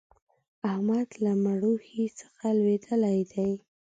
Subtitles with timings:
[0.71, 3.49] احمد له مړوښې څخه لوېدلی دی.